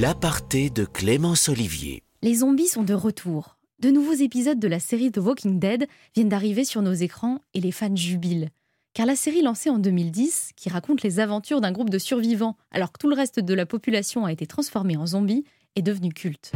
L'aparté 0.00 0.70
de 0.70 0.84
Clémence 0.84 1.48
Olivier. 1.48 2.04
Les 2.22 2.36
zombies 2.36 2.68
sont 2.68 2.84
de 2.84 2.94
retour. 2.94 3.56
De 3.80 3.90
nouveaux 3.90 4.12
épisodes 4.12 4.60
de 4.60 4.68
la 4.68 4.78
série 4.78 5.10
The 5.10 5.18
Walking 5.18 5.58
Dead 5.58 5.88
viennent 6.14 6.28
d'arriver 6.28 6.62
sur 6.62 6.82
nos 6.82 6.92
écrans 6.92 7.40
et 7.52 7.60
les 7.60 7.72
fans 7.72 7.96
jubilent. 7.96 8.50
Car 8.94 9.06
la 9.06 9.16
série 9.16 9.42
lancée 9.42 9.70
en 9.70 9.78
2010, 9.78 10.52
qui 10.54 10.68
raconte 10.68 11.02
les 11.02 11.18
aventures 11.18 11.60
d'un 11.60 11.72
groupe 11.72 11.90
de 11.90 11.98
survivants 11.98 12.56
alors 12.70 12.92
que 12.92 12.98
tout 13.00 13.08
le 13.08 13.16
reste 13.16 13.40
de 13.40 13.54
la 13.54 13.66
population 13.66 14.24
a 14.24 14.30
été 14.30 14.46
transformé 14.46 14.96
en 14.96 15.04
zombies, 15.04 15.42
est 15.74 15.82
devenue 15.82 16.12
culte. 16.12 16.52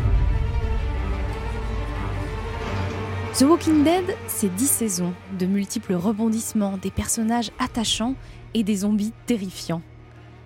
The 3.36 3.42
Walking 3.42 3.82
Dead, 3.82 4.04
c'est 4.28 4.54
10 4.54 4.66
saisons, 4.68 5.14
de 5.36 5.46
multiples 5.46 5.94
rebondissements, 5.94 6.78
des 6.78 6.92
personnages 6.92 7.50
attachants 7.58 8.14
et 8.54 8.62
des 8.62 8.76
zombies 8.76 9.12
terrifiants. 9.26 9.82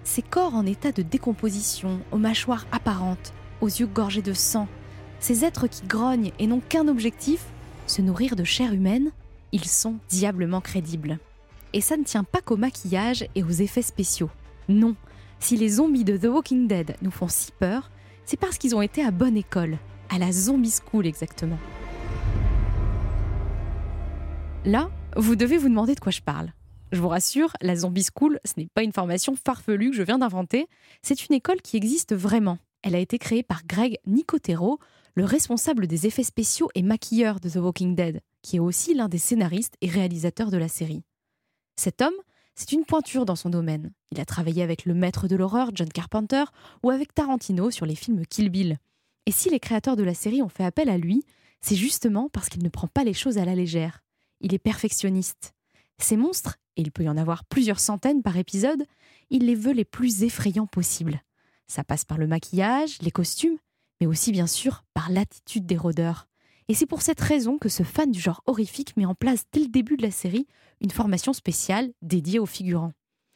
Ces 0.06 0.22
corps 0.22 0.54
en 0.54 0.64
état 0.64 0.92
de 0.92 1.02
décomposition, 1.02 1.98
aux 2.12 2.16
mâchoires 2.16 2.64
apparentes, 2.70 3.34
aux 3.60 3.66
yeux 3.66 3.88
gorgés 3.88 4.22
de 4.22 4.32
sang, 4.32 4.68
ces 5.18 5.44
êtres 5.44 5.66
qui 5.66 5.84
grognent 5.84 6.30
et 6.38 6.46
n'ont 6.46 6.60
qu'un 6.60 6.86
objectif, 6.86 7.44
se 7.88 8.02
nourrir 8.02 8.36
de 8.36 8.44
chair 8.44 8.72
humaine, 8.72 9.10
ils 9.50 9.64
sont 9.64 9.96
diablement 10.08 10.60
crédibles. 10.60 11.18
Et 11.72 11.80
ça 11.80 11.96
ne 11.96 12.04
tient 12.04 12.22
pas 12.22 12.40
qu'au 12.40 12.56
maquillage 12.56 13.26
et 13.34 13.42
aux 13.42 13.50
effets 13.50 13.82
spéciaux. 13.82 14.30
Non, 14.68 14.94
si 15.40 15.56
les 15.56 15.70
zombies 15.70 16.04
de 16.04 16.16
The 16.16 16.26
Walking 16.26 16.68
Dead 16.68 16.96
nous 17.02 17.10
font 17.10 17.28
si 17.28 17.50
peur, 17.50 17.90
c'est 18.24 18.38
parce 18.38 18.58
qu'ils 18.58 18.76
ont 18.76 18.82
été 18.82 19.04
à 19.04 19.10
bonne 19.10 19.36
école, 19.36 19.76
à 20.08 20.18
la 20.18 20.30
zombie 20.30 20.70
school 20.70 21.04
exactement. 21.08 21.58
Là, 24.64 24.88
vous 25.16 25.34
devez 25.34 25.58
vous 25.58 25.68
demander 25.68 25.96
de 25.96 26.00
quoi 26.00 26.12
je 26.12 26.22
parle. 26.22 26.52
Je 26.92 27.00
vous 27.00 27.08
rassure, 27.08 27.52
la 27.60 27.76
Zombie 27.76 28.06
School, 28.14 28.38
ce 28.44 28.52
n'est 28.56 28.68
pas 28.72 28.82
une 28.82 28.92
formation 28.92 29.34
farfelue 29.34 29.90
que 29.90 29.96
je 29.96 30.02
viens 30.02 30.18
d'inventer, 30.18 30.68
c'est 31.02 31.26
une 31.26 31.34
école 31.34 31.60
qui 31.60 31.76
existe 31.76 32.14
vraiment. 32.14 32.58
Elle 32.82 32.94
a 32.94 33.00
été 33.00 33.18
créée 33.18 33.42
par 33.42 33.64
Greg 33.66 33.98
Nicotero, 34.06 34.78
le 35.14 35.24
responsable 35.24 35.86
des 35.86 36.06
effets 36.06 36.22
spéciaux 36.22 36.68
et 36.74 36.82
maquilleur 36.82 37.40
de 37.40 37.48
The 37.48 37.56
Walking 37.56 37.96
Dead, 37.96 38.20
qui 38.42 38.56
est 38.56 38.60
aussi 38.60 38.94
l'un 38.94 39.08
des 39.08 39.18
scénaristes 39.18 39.74
et 39.80 39.88
réalisateurs 39.88 40.50
de 40.50 40.58
la 40.58 40.68
série. 40.68 41.02
Cet 41.76 42.02
homme, 42.02 42.14
c'est 42.54 42.72
une 42.72 42.84
pointure 42.84 43.24
dans 43.24 43.36
son 43.36 43.50
domaine. 43.50 43.92
Il 44.12 44.20
a 44.20 44.24
travaillé 44.24 44.62
avec 44.62 44.84
le 44.84 44.94
maître 44.94 45.26
de 45.26 45.36
l'horreur, 45.36 45.70
John 45.74 45.88
Carpenter, 45.88 46.44
ou 46.84 46.90
avec 46.90 47.14
Tarantino 47.14 47.70
sur 47.70 47.86
les 47.86 47.96
films 47.96 48.24
Kill 48.26 48.48
Bill. 48.48 48.78
Et 49.26 49.32
si 49.32 49.50
les 49.50 49.60
créateurs 49.60 49.96
de 49.96 50.04
la 50.04 50.14
série 50.14 50.42
ont 50.42 50.48
fait 50.48 50.64
appel 50.64 50.88
à 50.88 50.98
lui, 50.98 51.24
c'est 51.60 51.74
justement 51.74 52.28
parce 52.28 52.48
qu'il 52.48 52.62
ne 52.62 52.68
prend 52.68 52.86
pas 52.86 53.02
les 53.02 53.14
choses 53.14 53.38
à 53.38 53.44
la 53.44 53.54
légère 53.54 54.02
il 54.40 54.54
est 54.54 54.58
perfectionniste. 54.58 55.54
Ces 55.98 56.16
monstres, 56.16 56.56
et 56.76 56.82
il 56.82 56.92
peut 56.92 57.04
y 57.04 57.08
en 57.08 57.16
avoir 57.16 57.44
plusieurs 57.44 57.80
centaines 57.80 58.22
par 58.22 58.36
épisode, 58.36 58.84
il 59.30 59.46
les 59.46 59.54
veut 59.54 59.72
les 59.72 59.84
plus 59.84 60.22
effrayants 60.22 60.66
possibles. 60.66 61.22
Ça 61.66 61.84
passe 61.84 62.04
par 62.04 62.18
le 62.18 62.26
maquillage, 62.26 62.98
les 63.00 63.10
costumes, 63.10 63.58
mais 64.00 64.06
aussi 64.06 64.32
bien 64.32 64.46
sûr 64.46 64.84
par 64.94 65.10
l'attitude 65.10 65.66
des 65.66 65.76
rôdeurs. 65.76 66.28
Et 66.68 66.74
c'est 66.74 66.86
pour 66.86 67.02
cette 67.02 67.20
raison 67.20 67.58
que 67.58 67.68
ce 67.68 67.82
fan 67.82 68.10
du 68.10 68.20
genre 68.20 68.42
horrifique 68.46 68.96
met 68.96 69.06
en 69.06 69.14
place 69.14 69.44
dès 69.52 69.60
le 69.60 69.68
début 69.68 69.96
de 69.96 70.02
la 70.02 70.10
série 70.10 70.46
une 70.80 70.90
formation 70.90 71.32
spéciale 71.32 71.92
dédiée 72.02 72.38
aux 72.38 72.46
figurants. 72.46 72.92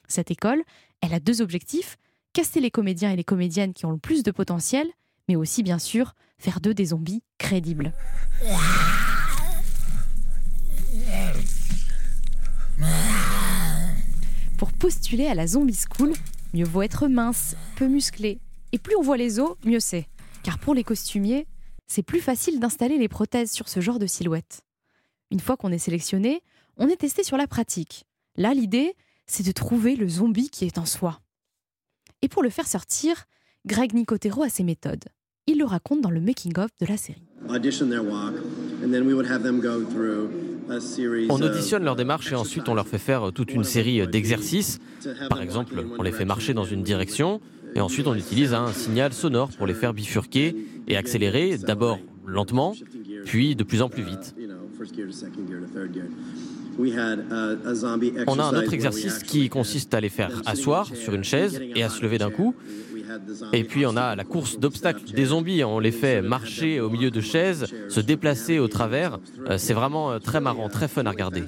Cette 0.09 0.31
école, 0.31 0.63
elle 1.01 1.15
a 1.15 1.21
deux 1.21 1.41
objectifs, 1.41 1.97
caster 2.33 2.61
les 2.61 2.71
comédiens 2.71 3.13
et 3.13 3.17
les 3.17 3.25
comédiennes 3.25 3.73
qui 3.73 3.87
ont 3.87 3.93
le 3.93 3.99
plus 3.99 4.23
de 4.23 4.33
potentiel, 4.33 4.89
mais 5.29 5.37
aussi 5.37 5.63
bien 5.63 5.79
sûr 5.79 6.15
faire 6.39 6.61
d'eux 6.61 6.75
des 6.75 6.87
zombies 6.87 7.23
crédibles. 7.39 7.93
Pour 14.61 14.75
postuler 14.75 15.27
à 15.27 15.35
la 15.35 15.47
Zombie 15.47 15.75
School, 15.75 16.13
mieux 16.53 16.67
vaut 16.67 16.83
être 16.83 17.09
mince, 17.09 17.57
peu 17.77 17.87
musclé. 17.87 18.41
Et 18.73 18.79
plus 18.79 18.95
on 18.95 19.01
voit 19.01 19.17
les 19.17 19.41
os, 19.41 19.57
mieux 19.65 19.81
c'est. 19.81 20.07
Car 20.43 20.59
pour 20.59 20.75
les 20.75 20.85
costumiers, 20.85 21.47
c'est 21.87 22.03
plus 22.03 22.21
facile 22.21 22.61
d'installer 22.61 22.99
les 22.99 23.09
prothèses 23.09 23.53
sur 23.53 23.71
ce 23.71 23.81
genre 23.81 23.99
de 23.99 24.05
silhouette. 24.05 24.61
Une 25.31 25.41
fois 25.41 25.57
qu'on 25.57 25.73
est 25.73 25.79
sélectionné, 25.79 26.43
on 26.77 26.89
est 26.89 26.99
testé 26.99 27.25
sur 27.25 27.39
la 27.39 27.47
pratique. 27.47 28.05
Là, 28.37 28.53
l'idée, 28.53 28.97
c'est 29.27 29.47
de 29.47 29.53
trouver 29.53 29.97
le 29.97 30.11
zombie 30.11 30.51
qui 30.51 30.67
est 30.67 30.77
en 30.77 30.85
soi. 30.85 31.23
Et 32.21 32.29
pour 32.29 32.43
le 32.43 32.51
faire 32.51 32.69
sortir, 32.69 33.25
Greg 33.65 33.95
Nicotero 33.95 34.43
a 34.43 34.51
ses 34.51 34.63
méthodes. 34.63 35.07
Il 35.47 35.57
le 35.57 35.65
raconte 35.65 36.03
dans 36.03 36.11
le 36.11 36.21
making-of 36.21 36.69
de 36.79 36.85
la 36.85 36.99
série. 36.99 37.27
On 41.29 41.41
auditionne 41.43 41.85
leur 41.85 41.97
démarche 41.97 42.33
et 42.33 42.35
ensuite 42.35 42.69
on 42.69 42.75
leur 42.75 42.87
fait 42.87 42.99
faire 42.99 43.33
toute 43.33 43.53
une 43.53 43.65
série 43.65 44.07
d'exercices. 44.07 44.79
Par 45.29 45.41
exemple, 45.41 45.75
on 45.99 46.03
les 46.03 46.13
fait 46.13 46.25
marcher 46.25 46.55
dans 46.55 46.65
une 46.65 46.83
direction 46.83 47.41
et 47.75 47.81
ensuite 47.81 48.07
on 48.07 48.15
utilise 48.15 48.55
un 48.55 48.73
signal 48.73 49.13
sonore 49.13 49.51
pour 49.57 49.67
les 49.67 49.75
faire 49.75 49.95
bifurquer 49.95 50.57
et 50.89 50.97
accélérer 50.97 51.57
d'abord 51.59 51.99
lentement, 52.27 52.75
puis 53.25 53.57
de 53.57 53.65
plus 53.65 53.83
en 53.83 53.89
plus 53.89 54.03
vite. 54.03 54.35
On 58.27 58.39
a 58.39 58.45
un 58.45 58.57
autre 58.57 58.73
exercice 58.73 59.19
qui 59.19 59.49
consiste 59.49 59.93
à 59.95 60.01
les 60.01 60.09
faire 60.09 60.31
asseoir 60.47 60.87
sur 60.95 61.15
une 61.15 61.25
chaise 61.25 61.61
et 61.75 61.83
à 61.83 61.89
se 61.89 62.03
lever 62.03 62.19
d'un 62.19 62.31
coup. 62.31 62.55
Et 63.53 63.65
puis 63.65 63.87
on 63.87 63.97
a 63.97 64.17
la 64.17 64.25
course 64.25 64.59
d'obstacles 64.59 65.13
des 65.13 65.27
zombies. 65.27 65.65
On 65.65 65.79
les 65.79 65.93
fait 65.93 66.23
marcher 66.23 66.81
au 66.81 66.91
milieu 66.91 67.11
de 67.11 67.21
chaises, 67.21 67.67
se 67.89 68.01
déplacer 68.01 68.59
au 68.59 68.69
travers. 68.69 69.19
Euh, 69.49 69.59
c'est 69.59 69.75
vraiment 69.75 70.13
euh, 70.13 70.19
très 70.19 70.41
marrant, 70.41 70.69
très 70.69 70.89
fun 70.89 71.07
à 71.07 71.11
regarder. 71.11 71.45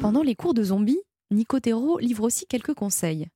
Pendant 0.00 0.22
les 0.22 0.34
cours 0.34 0.54
de 0.54 0.62
zombies, 0.62 1.00
Nicotero 1.30 1.98
livre 1.98 2.24
aussi 2.24 2.46
quelques 2.46 2.74
conseils. 2.74 3.26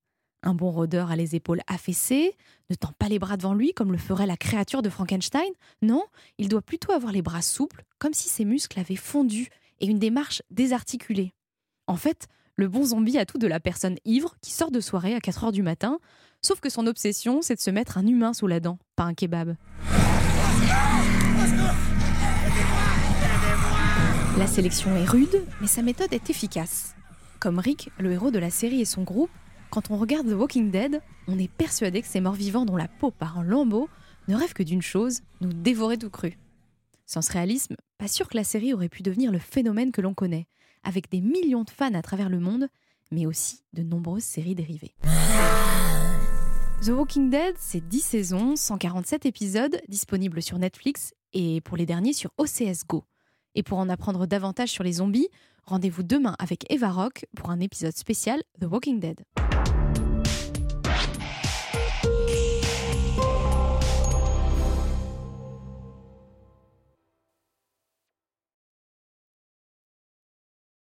Un 0.43 0.55
bon 0.55 0.71
rôdeur 0.71 1.11
a 1.11 1.17
les 1.17 1.35
épaules 1.35 1.63
affaissées, 1.67 2.37
ne 2.71 2.75
tend 2.77 2.93
pas 2.99 3.09
les 3.09 3.19
bras 3.19 3.37
devant 3.37 3.55
lui 3.55 3.73
comme 3.73 3.91
le 3.91 3.99
ferait 3.99 4.27
la 4.27 4.37
créature 4.37 4.83
de 4.83 4.91
Frankenstein. 4.91 5.51
Non, 5.83 6.05
il 6.39 6.49
doit 6.49 6.63
plutôt 6.63 6.93
avoir 6.93 7.13
les 7.13 7.23
bras 7.23 7.43
souples, 7.43 7.85
comme 7.99 8.13
si 8.13 8.29
ses 8.29 8.45
muscles 8.45 8.79
avaient 8.79 8.97
fondu, 8.97 9.49
et 9.81 9.87
une 9.87 9.99
démarche 9.99 10.43
désarticulée. 10.51 11.33
En 11.87 11.97
fait, 11.97 12.29
le 12.57 12.69
bon 12.69 12.85
zombie 12.85 13.19
a 13.19 13.27
tout 13.27 13.37
de 13.37 13.47
la 13.47 13.61
personne 13.61 13.97
ivre 14.07 14.35
qui 14.41 14.51
sort 14.51 14.71
de 14.71 14.81
soirée 14.81 15.15
à 15.15 15.21
4 15.21 15.45
heures 15.45 15.53
du 15.53 15.63
matin, 15.63 15.99
sauf 16.41 16.59
que 16.61 16.71
son 16.71 16.87
obsession, 16.87 17.43
c'est 17.43 17.55
de 17.55 17.61
se 17.61 17.71
mettre 17.71 17.99
un 17.99 18.07
humain 18.07 18.33
sous 18.33 18.47
la 18.47 18.61
dent, 18.61 18.79
pas 18.97 19.05
un 19.05 19.13
kebab. 19.13 19.57
La 24.39 24.47
sélection 24.47 24.95
est 24.97 25.05
rude, 25.05 25.45
mais 25.61 25.67
sa 25.67 25.83
méthode 25.83 26.13
est 26.13 26.31
efficace. 26.31 26.95
Comme 27.41 27.59
Rick, 27.59 27.91
le 27.99 28.13
héros 28.13 28.31
de 28.31 28.39
la 28.39 28.51
série 28.51 28.81
et 28.81 28.87
son 28.87 29.03
groupe, 29.03 29.31
quand 29.71 29.91
on 29.91 29.99
regarde 29.99 30.27
The 30.27 30.35
Walking 30.35 30.71
Dead, 30.71 31.03
on 31.29 31.39
est 31.39 31.51
persuadé 31.51 32.01
que 32.01 32.09
ces 32.09 32.21
morts 32.23 32.35
vivants 32.35 32.65
dont 32.65 32.77
la 32.77 32.89
peau 32.89 33.11
part 33.11 33.37
en 33.39 33.43
lambeaux 33.43 33.91
ne 34.29 34.35
rêvent 34.35 34.55
que 34.55 34.63
d'une 34.63 34.83
chose, 34.83 35.21
nous 35.43 35.53
dévorer 35.53 35.99
tout 35.99 36.11
cru. 36.11 36.39
Sans 37.05 37.21
ce 37.21 37.33
réalisme, 37.33 37.77
pas 37.99 38.09
sûr 38.09 38.29
que 38.29 38.37
la 38.37 38.45
série 38.45 38.73
aurait 38.73 38.89
pu 38.89 39.03
devenir 39.03 39.31
le 39.31 39.39
phénomène 39.39 39.93
que 39.93 40.01
l'on 40.01 40.15
connaît, 40.15 40.47
avec 40.87 41.11
des 41.11 41.21
millions 41.21 41.65
de 41.65 41.71
fans 41.71 41.95
à 41.95 42.03
travers 42.03 42.29
le 42.29 42.39
monde, 42.39 42.69
mais 43.11 43.27
aussi 43.27 43.63
de 43.73 43.83
nombreuses 43.83 44.25
séries 44.25 44.55
dérivées. 44.55 44.95
The 46.83 46.89
Walking 46.89 47.31
Dead, 47.31 47.57
c'est 47.59 47.87
10 47.87 48.01
saisons, 48.01 48.57
147 48.57 49.27
épisodes, 49.27 49.81
disponibles 49.89 50.43
sur 50.43 50.59
Netflix 50.59 51.15
et 51.33 51.61
pour 51.63 51.77
les 51.77 51.87
derniers 51.87 52.13
sur 52.13 52.31
OCS 52.39 52.87
Go. 52.87 53.05
Et 53.55 53.63
pour 53.63 53.79
en 53.79 53.89
apprendre 53.89 54.27
davantage 54.27 54.71
sur 54.71 54.85
les 54.85 54.95
zombies, 54.95 55.29
rendez-vous 55.65 56.03
demain 56.03 56.37
avec 56.39 56.71
Eva 56.71 56.91
Rock 56.91 57.27
pour 57.35 57.51
un 57.51 57.61
épisode 57.61 57.97
spécial 57.97 58.43
The 58.61 58.67
Walking 58.67 59.01
Dead. 59.01 59.25